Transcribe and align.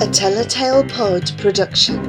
A 0.00 0.06
Telltale 0.10 0.84
Pod 0.88 1.32
production. 1.38 2.02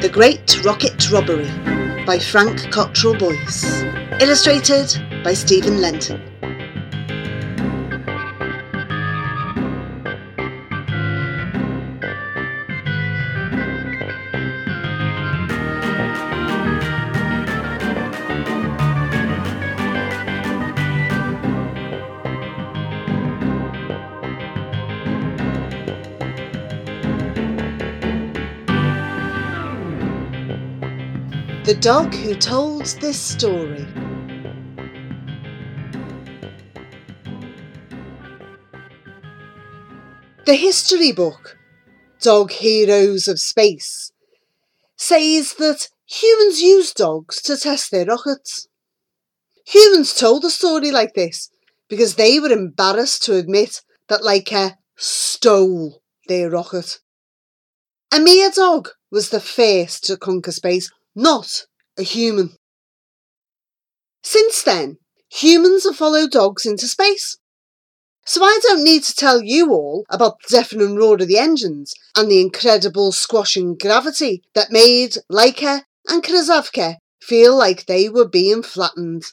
The 0.00 0.08
Great 0.10 0.64
Rocket 0.64 1.10
Robbery 1.10 1.50
by 2.06 2.18
Frank 2.18 2.70
Cottrell 2.72 3.14
Boyce. 3.14 3.82
Illustrated 4.20 5.22
by 5.22 5.34
Steven 5.34 5.80
Lenton. 5.80 6.31
The 31.72 31.80
dog 31.80 32.14
who 32.14 32.34
told 32.34 32.84
this 33.00 33.18
story. 33.18 33.86
The 40.44 40.54
history 40.54 41.12
book, 41.12 41.56
Dog 42.20 42.50
Heroes 42.50 43.26
of 43.26 43.40
Space, 43.40 44.12
says 44.96 45.54
that 45.54 45.88
humans 46.04 46.60
use 46.60 46.92
dogs 46.92 47.40
to 47.40 47.56
test 47.56 47.90
their 47.90 48.04
rockets. 48.04 48.68
Humans 49.64 50.12
told 50.12 50.44
a 50.44 50.50
story 50.50 50.90
like 50.90 51.14
this 51.14 51.50
because 51.88 52.16
they 52.16 52.38
were 52.38 52.52
embarrassed 52.52 53.22
to 53.22 53.36
admit 53.36 53.80
that 54.08 54.20
Laika 54.20 54.72
uh, 54.72 54.74
stole 54.98 56.02
their 56.28 56.50
rocket. 56.50 56.98
A 58.12 58.20
mere 58.20 58.50
dog 58.50 58.90
was 59.10 59.30
the 59.30 59.40
first 59.40 60.04
to 60.04 60.18
conquer 60.18 60.52
space, 60.52 60.90
not 61.14 61.66
a 61.98 62.02
human. 62.02 62.50
Since 64.22 64.62
then, 64.62 64.98
humans 65.30 65.84
have 65.84 65.96
followed 65.96 66.30
dogs 66.30 66.64
into 66.64 66.86
space. 66.86 67.38
So 68.24 68.44
I 68.44 68.60
don't 68.62 68.84
need 68.84 69.02
to 69.04 69.14
tell 69.14 69.42
you 69.42 69.72
all 69.72 70.04
about 70.08 70.36
the 70.42 70.56
deafening 70.56 70.94
roar 70.94 71.14
of 71.14 71.26
the 71.26 71.38
engines 71.38 71.92
and 72.16 72.30
the 72.30 72.40
incredible 72.40 73.10
squashing 73.10 73.76
gravity 73.76 74.42
that 74.54 74.70
made 74.70 75.16
Laika 75.30 75.82
and 76.08 76.22
Krasavka 76.22 76.96
feel 77.20 77.56
like 77.56 77.86
they 77.86 78.08
were 78.08 78.28
being 78.28 78.62
flattened. 78.62 79.24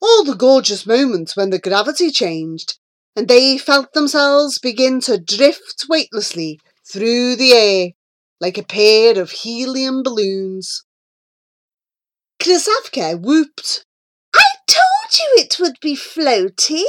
All 0.00 0.24
the 0.24 0.34
gorgeous 0.34 0.86
moments 0.86 1.36
when 1.36 1.50
the 1.50 1.60
gravity 1.60 2.10
changed 2.10 2.78
and 3.14 3.28
they 3.28 3.58
felt 3.58 3.92
themselves 3.92 4.58
begin 4.58 5.00
to 5.02 5.18
drift 5.18 5.86
weightlessly 5.88 6.58
through 6.84 7.36
the 7.36 7.52
air 7.52 7.90
like 8.42 8.58
a 8.58 8.64
pair 8.64 9.20
of 9.20 9.30
helium 9.30 10.02
balloons. 10.02 10.84
Krasavka 12.40 13.20
whooped. 13.20 13.86
I 14.34 14.42
told 14.66 15.16
you 15.16 15.28
it 15.36 15.60
would 15.60 15.76
be 15.80 15.94
floaty. 15.94 16.82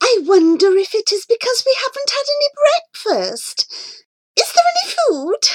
I 0.00 0.18
wonder 0.22 0.76
if 0.76 0.94
it 0.94 1.10
is 1.10 1.26
because 1.26 1.64
we 1.66 1.76
haven't 1.80 2.10
had 2.10 2.24
any 2.36 2.48
breakfast. 2.62 3.66
Is 4.38 4.52
there 4.54 4.64
any 4.76 4.94
food? 4.96 5.48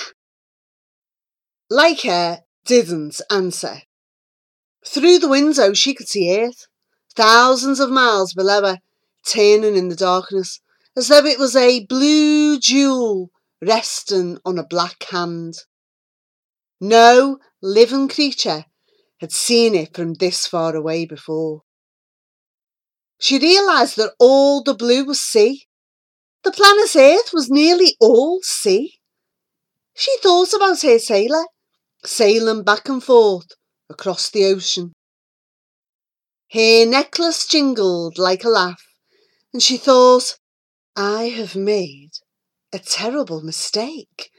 Laika 1.72 2.41
didn't 2.66 3.22
answer. 3.31 3.83
Through 4.85 5.19
the 5.19 5.29
window 5.29 5.73
she 5.73 5.94
could 5.94 6.09
see 6.09 6.38
Earth, 6.38 6.67
thousands 7.16 7.79
of 7.79 7.89
miles 7.89 8.34
below 8.34 8.62
her, 8.63 8.79
turning 9.25 9.78
in 9.78 9.88
the 9.88 9.95
darkness, 9.95 10.59
as 10.97 11.07
though 11.07 11.25
it 11.25 11.39
was 11.39 11.56
a 11.56 11.85
blue 11.85 12.59
jewel 12.59 13.31
resting 13.61 14.38
on 14.45 14.57
a 14.59 14.66
black 14.66 15.03
hand. 15.09 15.55
No 16.79 17.39
living 17.61 18.07
creature 18.07 18.66
had 19.19 19.31
seen 19.31 19.75
it 19.75 19.95
from 19.95 20.16
this 20.16 20.45
far 20.45 20.75
away 20.75 21.05
before. 21.05 21.61
She 23.19 23.39
realised 23.39 23.95
that 23.95 24.13
all 24.19 24.61
the 24.61 24.73
blue 24.73 25.05
was 25.05 25.21
sea. 25.21 25.67
The 26.44 26.51
planet 26.51 26.95
Earth 26.95 27.31
was 27.33 27.49
nearly 27.49 27.95
all 27.99 28.41
sea. 28.44 28.99
She 29.95 30.15
thought 30.17 30.53
about 30.53 30.81
her 30.81 30.99
sailor, 30.99 31.45
sailing 32.03 32.63
back 32.63 32.89
and 32.89 33.01
forth 33.01 33.47
across 33.89 34.29
the 34.29 34.45
ocean. 34.45 34.94
Her 36.51 36.85
necklace 36.85 37.47
jingled 37.47 38.17
like 38.17 38.44
a 38.44 38.49
laugh, 38.49 38.83
and 39.53 39.63
she 39.63 39.77
thought, 39.77 40.38
I 40.95 41.29
have 41.29 41.55
made 41.55 42.11
a 42.75 42.80
terrible 42.80 43.41
mistake. 43.41 44.31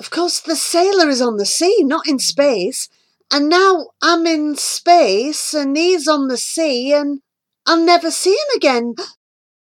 Of 0.00 0.10
course, 0.10 0.40
the 0.40 0.56
sailor 0.56 1.08
is 1.10 1.20
on 1.20 1.36
the 1.36 1.44
sea, 1.46 1.84
not 1.84 2.08
in 2.08 2.18
space, 2.18 2.88
and 3.30 3.48
now 3.48 3.90
I'm 4.02 4.26
in 4.26 4.56
space 4.56 5.52
and 5.52 5.76
he's 5.76 6.08
on 6.08 6.28
the 6.28 6.38
sea 6.38 6.94
and 6.94 7.20
I'll 7.66 7.84
never 7.84 8.10
see 8.10 8.32
him 8.32 8.56
again. 8.56 8.94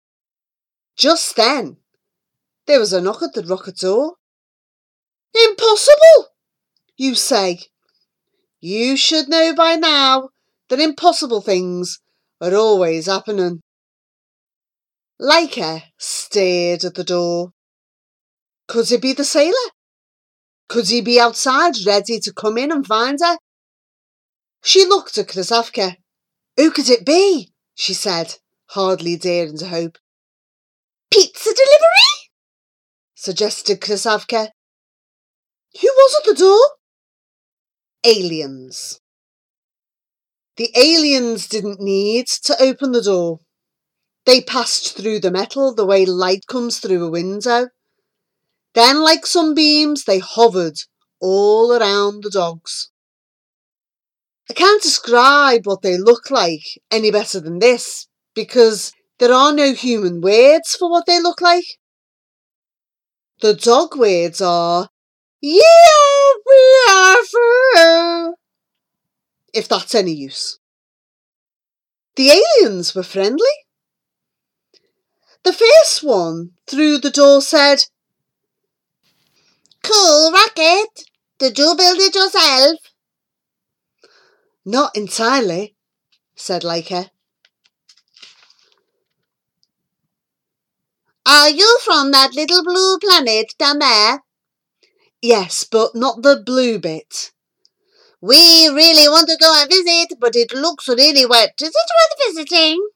Just 0.97 1.34
then, 1.34 1.78
there 2.67 2.78
was 2.78 2.93
a 2.93 3.00
knock 3.00 3.22
at 3.22 3.34
the 3.34 3.43
rocket 3.43 3.78
door. 3.78 4.15
Impossible, 5.49 6.28
you 6.97 7.15
say. 7.17 7.59
You 8.61 8.97
should 8.97 9.28
know 9.28 9.53
by 9.55 9.75
now 9.75 10.31
that 10.69 10.81
impossible 10.81 11.41
things 11.41 11.99
are 12.41 12.55
always 12.55 13.06
happening. 13.06 13.61
Laika 15.21 15.83
stared 15.99 16.84
at 16.84 16.94
the 16.94 17.05
door. 17.05 17.53
Could 18.69 18.91
it 18.91 19.03
be 19.03 19.12
the 19.12 19.25
sailor? 19.25 19.71
Could 20.69 20.88
he 20.88 21.00
be 21.00 21.21
outside 21.21 21.75
ready 21.87 22.19
to 22.21 22.32
come 22.32 22.59
in 22.59 22.72
and 22.72 22.87
find 22.87 23.19
her? 23.21 23.38
She 24.62 24.84
looked 24.84 25.16
at 25.19 25.28
Krasavka. 25.28 25.97
Who 26.56 26.71
could 26.71 26.88
it 26.88 27.06
be? 27.06 27.53
she 27.75 27.94
said, 27.94 28.37
hardly 28.71 29.16
daring 29.16 29.59
to 29.59 29.69
hope. 29.69 29.99
Pizza 31.12 31.50
delivery? 31.50 32.31
suggested 33.15 33.81
Krasavka. 33.81 34.49
Who 35.81 35.88
was 35.88 36.16
at 36.19 36.25
the 36.25 36.34
door? 36.34 36.60
Aliens. 38.05 39.00
The 40.56 40.71
aliens 40.75 41.49
didn't 41.49 41.81
need 41.81 42.28
to 42.44 42.60
open 42.60 42.93
the 42.93 43.03
door. 43.03 43.41
They 44.25 44.41
passed 44.41 44.97
through 44.97 45.21
the 45.21 45.31
metal 45.31 45.75
the 45.75 45.87
way 45.87 46.06
light 46.06 46.47
comes 46.49 46.78
through 46.78 47.05
a 47.05 47.10
window. 47.10 47.69
Then, 48.76 49.03
like 49.03 49.25
sunbeams, 49.25 50.04
they 50.04 50.19
hovered 50.19 50.78
all 51.19 51.72
around 51.72 52.22
the 52.22 52.28
dogs. 52.28 52.91
I 54.50 54.53
can't 54.53 54.82
describe 54.82 55.64
what 55.64 55.81
they 55.81 55.97
look 55.97 56.31
like 56.31 56.60
any 56.91 57.10
better 57.10 57.41
than 57.41 57.59
this 57.59 58.06
because 58.34 58.92
there 59.19 59.32
are 59.32 59.54
no 59.54 59.72
human 59.72 60.20
words 60.20 60.76
for 60.76 60.91
what 60.91 61.06
they 61.06 61.22
look 61.22 61.41
like. 61.41 61.64
The 63.41 63.54
dog 63.54 63.97
words 63.97 64.42
are, 64.42 64.91
if 69.54 69.69
that's 69.70 69.94
any 69.94 70.12
use. 70.12 70.58
The 72.16 72.43
aliens 72.60 72.94
were 72.94 73.03
friendly. 73.03 73.56
The 75.44 75.54
first 75.54 76.03
one 76.03 76.50
through 76.66 76.98
the 76.98 77.10
door 77.10 77.41
said, 77.41 77.78
Cool 79.86 80.32
rocket. 80.32 81.05
Did 81.38 81.58
you 81.58 81.75
build 81.76 81.99
it 82.00 82.14
yourself? 82.14 82.81
Not 84.64 84.96
entirely, 84.96 85.76
said 86.34 86.62
Laika. 86.62 87.11
Are 91.25 91.50
you 91.50 91.78
from 91.84 92.11
that 92.11 92.34
little 92.34 92.64
blue 92.64 92.99
planet 92.99 93.55
down 93.58 93.78
there? 93.78 94.25
Yes, 95.22 95.62
but 95.64 95.94
not 95.94 96.22
the 96.22 96.43
blue 96.44 96.78
bit. 96.81 97.32
We 98.20 98.69
really 98.69 99.08
want 99.08 99.28
to 99.28 99.37
go 99.37 99.52
and 99.56 99.70
visit, 99.70 100.19
but 100.19 100.34
it 100.34 100.52
looks 100.52 100.88
really 100.88 101.26
wet. 101.26 101.55
Is 101.62 101.69
it 101.69 101.75
worth 101.76 102.34
visiting? 102.34 102.88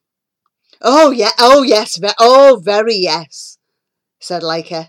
Oh, 0.82 1.11
yeah, 1.12 1.32
oh, 1.38 1.62
yes, 1.62 2.00
oh, 2.19 2.61
very 2.62 2.97
yes, 2.97 3.59
said 4.20 4.43
Laika. 4.43 4.88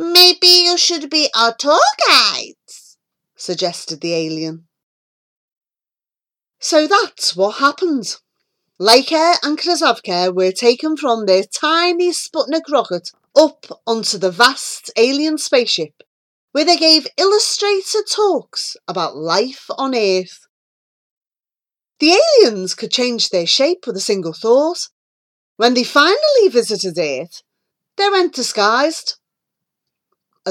Maybe 0.00 0.46
you 0.46 0.78
should 0.78 1.10
be 1.10 1.28
our 1.36 1.54
tour 1.54 1.78
guides, 2.08 2.96
suggested 3.36 4.00
the 4.00 4.14
alien. 4.14 4.66
So 6.58 6.86
that's 6.86 7.36
what 7.36 7.56
happened. 7.58 8.16
Laika 8.80 9.34
and 9.42 9.58
Krasavka 9.58 10.34
were 10.34 10.52
taken 10.52 10.96
from 10.96 11.26
their 11.26 11.42
tiny 11.42 12.12
Sputnik 12.12 12.62
rocket 12.72 13.10
up 13.36 13.66
onto 13.86 14.16
the 14.16 14.30
vast 14.30 14.90
alien 14.96 15.36
spaceship 15.36 16.02
where 16.52 16.64
they 16.64 16.78
gave 16.78 17.06
illustrated 17.18 18.04
talks 18.10 18.78
about 18.88 19.18
life 19.18 19.66
on 19.76 19.94
Earth. 19.94 20.46
The 21.98 22.18
aliens 22.18 22.74
could 22.74 22.90
change 22.90 23.28
their 23.28 23.46
shape 23.46 23.86
with 23.86 23.98
a 23.98 24.00
single 24.00 24.32
thought. 24.32 24.88
When 25.56 25.74
they 25.74 25.84
finally 25.84 26.48
visited 26.48 26.98
Earth, 26.98 27.42
they 27.98 28.08
went 28.08 28.34
disguised 28.34 29.19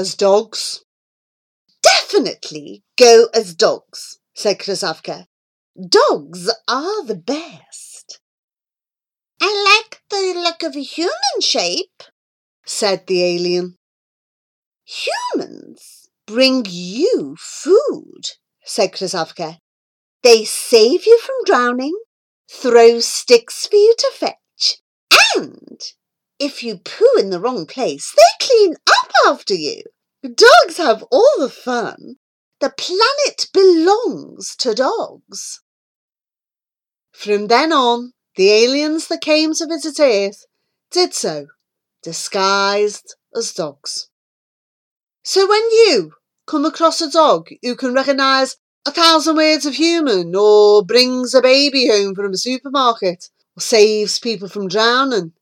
as 0.00 0.14
dogs. 0.14 0.82
Definitely 1.82 2.82
go 2.98 3.28
as 3.34 3.54
dogs, 3.54 4.18
said 4.34 4.58
Krasavka. 4.58 5.26
Dogs 5.78 6.50
are 6.66 7.04
the 7.04 7.16
best. 7.16 8.18
I 9.42 9.50
like 9.70 10.00
the 10.08 10.40
look 10.40 10.62
of 10.62 10.74
a 10.74 10.82
human 10.82 11.40
shape, 11.40 12.02
said 12.64 13.06
the 13.06 13.22
alien. 13.22 13.76
Humans 14.84 16.08
bring 16.26 16.64
you 16.66 17.36
food, 17.38 18.22
said 18.64 18.92
Krasavka. 18.92 19.58
They 20.22 20.44
save 20.44 21.06
you 21.06 21.18
from 21.18 21.36
drowning, 21.44 21.96
throw 22.50 23.00
sticks 23.00 23.66
for 23.66 23.76
you 23.76 23.94
to 23.98 24.10
fetch, 24.14 24.78
and 25.36 25.80
if 26.38 26.62
you 26.62 26.78
poo 26.78 27.18
in 27.18 27.28
the 27.28 27.40
wrong 27.40 27.66
place, 27.66 28.14
they 28.16 28.39
clean 28.60 28.74
up 28.88 29.12
after 29.26 29.54
you. 29.54 29.82
Dogs 30.22 30.76
have 30.76 31.02
all 31.10 31.34
the 31.38 31.48
fun. 31.48 32.16
The 32.60 32.70
planet 32.76 33.48
belongs 33.54 34.54
to 34.56 34.74
dogs. 34.74 35.60
From 37.12 37.46
then 37.46 37.72
on, 37.72 38.12
the 38.36 38.50
aliens 38.50 39.08
that 39.08 39.22
came 39.22 39.54
to 39.54 39.66
visit 39.66 39.98
Earth 39.98 40.44
did 40.90 41.14
so, 41.14 41.46
disguised 42.02 43.14
as 43.34 43.52
dogs. 43.52 44.08
So 45.22 45.48
when 45.48 45.62
you 45.70 46.12
come 46.46 46.64
across 46.64 47.00
a 47.00 47.10
dog 47.10 47.48
who 47.62 47.76
can 47.76 47.94
recognise 47.94 48.56
a 48.86 48.90
thousand 48.90 49.36
words 49.36 49.66
of 49.66 49.74
human, 49.74 50.34
or 50.34 50.84
brings 50.84 51.34
a 51.34 51.42
baby 51.42 51.88
home 51.88 52.14
from 52.14 52.32
a 52.32 52.36
supermarket, 52.36 53.28
or 53.56 53.60
saves 53.60 54.18
people 54.18 54.48
from 54.48 54.68
drowning, 54.68 55.32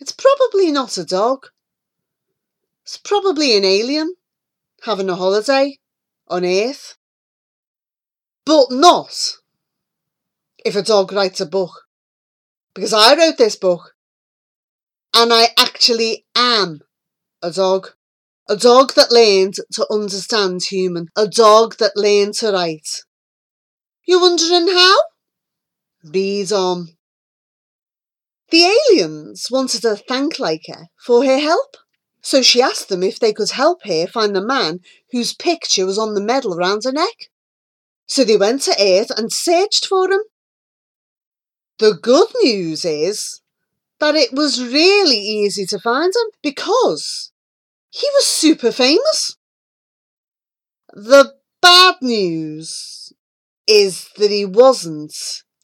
it's 0.00 0.12
probably 0.12 0.72
not 0.72 0.98
a 0.98 1.04
dog. 1.04 1.46
It's 2.84 2.98
probably 2.98 3.56
an 3.56 3.64
alien 3.64 4.14
having 4.82 5.08
a 5.08 5.16
holiday 5.16 5.78
on 6.28 6.44
Earth. 6.44 6.96
But 8.44 8.70
not 8.70 9.38
if 10.64 10.76
a 10.76 10.82
dog 10.82 11.10
writes 11.10 11.40
a 11.40 11.46
book. 11.46 11.84
Because 12.74 12.92
I 12.92 13.16
wrote 13.16 13.38
this 13.38 13.56
book 13.56 13.94
and 15.14 15.32
I 15.32 15.48
actually 15.58 16.26
am 16.36 16.80
a 17.42 17.50
dog. 17.50 17.92
A 18.50 18.56
dog 18.56 18.92
that 18.94 19.10
learned 19.10 19.54
to 19.72 19.86
understand 19.90 20.64
human. 20.64 21.08
A 21.16 21.26
dog 21.26 21.76
that 21.78 21.96
learned 21.96 22.34
to 22.34 22.52
write. 22.52 23.02
You 24.06 24.20
wondering 24.20 24.68
how? 24.68 24.96
Read 26.04 26.52
on. 26.52 26.88
The 28.50 28.76
aliens 28.90 29.46
wanted 29.50 29.80
to 29.82 29.96
thank 29.96 30.36
Laika 30.36 30.88
for 31.06 31.24
her 31.24 31.38
help. 31.38 31.78
So 32.24 32.40
she 32.40 32.62
asked 32.62 32.88
them 32.88 33.02
if 33.02 33.20
they 33.20 33.34
could 33.34 33.50
help 33.50 33.84
her 33.84 34.06
find 34.06 34.34
the 34.34 34.40
man 34.40 34.80
whose 35.12 35.34
picture 35.34 35.84
was 35.84 35.98
on 35.98 36.14
the 36.14 36.22
medal 36.22 36.56
round 36.56 36.84
her 36.84 36.90
neck. 36.92 37.28
So 38.06 38.24
they 38.24 38.38
went 38.38 38.62
to 38.62 38.74
Earth 38.80 39.10
and 39.10 39.30
searched 39.30 39.86
for 39.86 40.10
him. 40.10 40.22
The 41.78 41.92
good 42.00 42.28
news 42.42 42.86
is 42.86 43.42
that 44.00 44.14
it 44.14 44.32
was 44.32 44.64
really 44.64 45.18
easy 45.18 45.66
to 45.66 45.78
find 45.78 46.14
him 46.16 46.30
because 46.42 47.30
he 47.90 48.08
was 48.14 48.24
super 48.24 48.72
famous. 48.72 49.36
The 50.94 51.34
bad 51.60 51.96
news 52.00 53.12
is 53.66 54.08
that 54.16 54.30
he 54.30 54.46
wasn't 54.46 55.14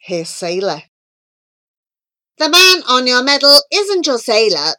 her 0.09 0.27
sailor. 0.27 0.83
The 2.37 2.51
man 2.51 2.83
on 2.87 3.07
your 3.07 3.23
medal 3.23 3.63
isn't 3.73 4.07
your 4.07 4.19
sailor, 4.19 4.75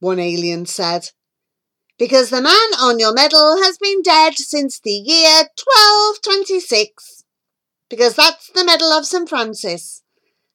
one 0.00 0.18
alien 0.18 0.66
said. 0.66 1.10
Because 1.98 2.30
the 2.30 2.42
man 2.42 2.70
on 2.80 2.98
your 2.98 3.12
medal 3.12 3.62
has 3.62 3.78
been 3.78 4.02
dead 4.02 4.34
since 4.36 4.80
the 4.80 4.90
year 4.90 5.44
1226. 6.24 7.24
Because 7.88 8.14
that's 8.14 8.50
the 8.54 8.64
medal 8.64 8.90
of 8.92 9.04
St. 9.04 9.28
Francis, 9.28 10.02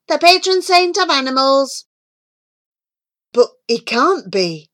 the 0.08 0.18
patron 0.18 0.62
saint 0.62 0.98
of 0.98 1.10
animals. 1.10 1.86
But 3.32 3.50
he 3.68 3.80
can't 3.80 4.32
be, 4.32 4.72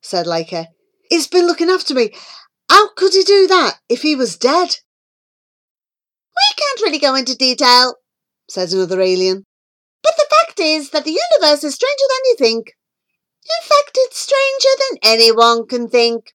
said 0.00 0.26
Laika. 0.26 0.66
He's 1.08 1.28
been 1.28 1.46
looking 1.46 1.68
after 1.68 1.94
me. 1.94 2.12
How 2.68 2.88
could 2.94 3.12
he 3.12 3.22
do 3.22 3.46
that 3.46 3.78
if 3.88 4.02
he 4.02 4.16
was 4.16 4.36
dead? 4.36 4.76
We 6.34 6.56
can't 6.56 6.80
really 6.80 6.98
go 6.98 7.14
into 7.14 7.36
detail, 7.36 7.96
says 8.48 8.72
another 8.72 9.00
alien. 9.00 9.44
But 10.02 10.14
the 10.16 10.26
fact 10.30 10.58
is 10.58 10.90
that 10.90 11.04
the 11.04 11.18
universe 11.32 11.62
is 11.62 11.74
stranger 11.74 12.06
than 12.08 12.24
you 12.24 12.36
think. 12.38 12.72
In 13.44 13.68
fact, 13.68 13.90
it's 13.94 14.18
stranger 14.18 14.68
than 14.78 14.98
anyone 15.02 15.66
can 15.66 15.88
think. 15.88 16.34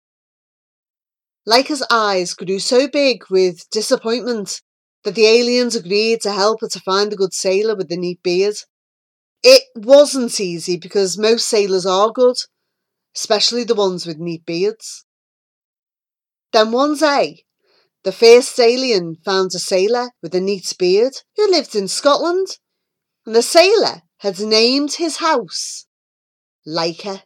Laika's 1.48 1.84
eyes 1.90 2.34
grew 2.34 2.60
so 2.60 2.88
big 2.88 3.24
with 3.30 3.70
disappointment 3.70 4.62
that 5.04 5.16
the 5.16 5.26
aliens 5.26 5.76
agreed 5.76 6.20
to 6.22 6.34
help 6.34 6.60
her 6.60 6.68
to 6.68 6.80
find 6.82 7.12
the 7.12 7.16
good 7.16 7.34
sailor 7.34 7.76
with 7.76 7.88
the 7.88 7.96
neat 7.96 8.22
beard. 8.22 8.58
It 9.42 9.64
wasn't 9.74 10.40
easy 10.42 10.76
because 10.76 11.18
most 11.18 11.48
sailors 11.48 11.86
are 11.86 12.12
good, 12.12 12.36
especially 13.16 13.64
the 13.64 13.76
ones 13.76 14.06
with 14.06 14.18
neat 14.18 14.46
beards. 14.46 15.06
Then 16.52 16.74
one 16.74 16.98
day, 16.98 17.46
the 18.04 18.12
first 18.12 18.60
alien 18.60 19.16
found 19.24 19.56
a 19.56 19.60
sailor 19.60 20.12
with 20.22 20.36
a 20.36 20.42
neat 20.42 20.74
beard 20.78 21.22
who 21.38 21.50
lived 21.50 21.76
in 21.76 21.88
Scotland, 21.88 22.58
and 23.26 23.34
the 23.34 23.42
sailor 23.42 24.04
had 24.18 24.40
named 24.40 24.94
his 24.94 25.18
house 25.18 25.87
Laika. 26.68 27.24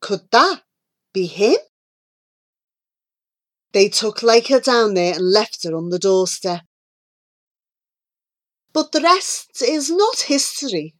Could 0.00 0.30
that 0.30 0.62
be 1.12 1.26
him? 1.26 1.56
They 3.72 3.88
took 3.88 4.18
Laika 4.18 4.62
down 4.62 4.94
there 4.94 5.14
and 5.14 5.32
left 5.32 5.64
her 5.64 5.74
on 5.76 5.90
the 5.90 5.98
doorstep. 5.98 6.62
But 8.72 8.92
the 8.92 9.00
rest 9.00 9.62
is 9.62 9.90
not 9.90 10.20
history, 10.20 10.94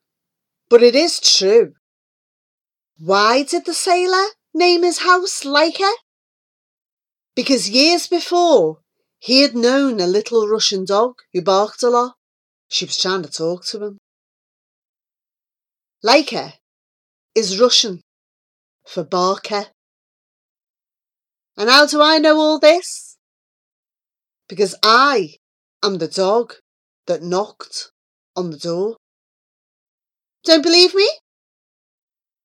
but 0.68 0.82
it 0.82 0.96
is 0.96 1.20
true. 1.20 1.74
Why 2.98 3.42
did 3.42 3.66
the 3.66 3.74
sailor 3.74 4.26
name 4.52 4.82
his 4.82 4.98
house 4.98 5.44
Laika? 5.44 5.92
Because 7.34 7.70
years 7.70 8.06
before, 8.06 8.78
he 9.18 9.42
had 9.42 9.54
known 9.54 10.00
a 10.00 10.06
little 10.06 10.48
Russian 10.48 10.84
dog 10.84 11.16
who 11.32 11.42
barked 11.42 11.82
a 11.82 11.90
lot. 11.90 12.14
She 12.68 12.84
was 12.84 12.98
trying 12.98 13.22
to 13.22 13.30
talk 13.30 13.64
to 13.66 13.84
him. 13.84 13.98
Laika 16.06 16.52
is 17.34 17.58
Russian 17.58 18.00
for 18.86 19.02
Barker. 19.02 19.66
And 21.56 21.68
how 21.68 21.84
do 21.84 22.00
I 22.00 22.18
know 22.18 22.36
all 22.36 22.60
this? 22.60 23.16
Because 24.48 24.76
I 24.84 25.34
am 25.82 25.98
the 25.98 26.06
dog 26.06 26.54
that 27.08 27.24
knocked 27.24 27.90
on 28.36 28.50
the 28.50 28.56
door. 28.56 28.98
Don't 30.44 30.62
believe 30.62 30.94
me? 30.94 31.08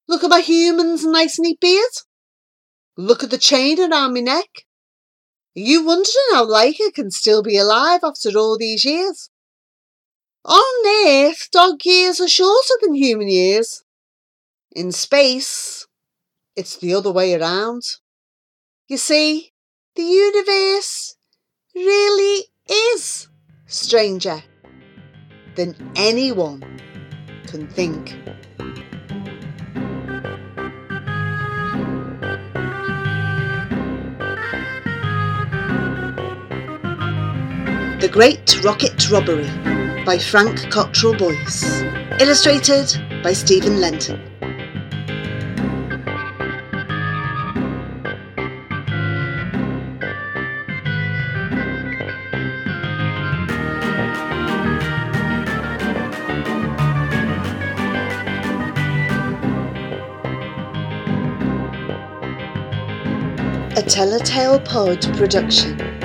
Look 0.07 0.23
at 0.23 0.31
my 0.31 0.39
human's 0.39 1.05
nice 1.05 1.37
neat 1.37 1.59
beard. 1.59 1.93
Look 2.97 3.21
at 3.21 3.29
the 3.29 3.37
chain 3.37 3.79
around 3.79 4.15
my 4.15 4.21
neck. 4.21 4.49
Are 5.55 5.67
you 5.69 5.85
wondering 5.85 6.31
how 6.33 6.47
Laika 6.47 6.91
can 6.95 7.11
still 7.11 7.43
be 7.43 7.57
alive 7.57 7.99
after 8.03 8.35
all 8.35 8.57
these 8.57 8.83
years? 8.83 9.29
On 10.43 11.07
Earth, 11.07 11.49
dog 11.51 11.85
years 11.85 12.19
are 12.19 12.27
shorter 12.27 12.73
than 12.81 12.95
human 12.95 13.29
years. 13.29 13.83
In 14.71 14.91
space, 14.91 15.85
it's 16.55 16.77
the 16.77 16.95
other 16.95 17.11
way 17.11 17.35
around. 17.35 17.83
You 18.87 18.97
see, 18.97 19.51
the 19.95 20.01
universe 20.01 21.15
really 21.75 22.45
is 22.67 23.27
stranger 23.67 24.41
than 25.55 25.75
anyone 25.95 26.79
can 27.45 27.67
think. 27.67 28.17
The 38.01 38.09
Great 38.11 38.63
Rocket 38.63 39.11
Robbery 39.11 39.70
by 40.05 40.17
Frank 40.17 40.69
Cottrell 40.71 41.15
Boyce. 41.15 41.81
Illustrated 42.19 42.87
by 43.23 43.33
Steven 43.33 43.79
Lenton. 43.79 44.19
a 63.77 63.83
Telltale 63.83 64.59
Pod 64.59 65.01
production. 65.17 66.00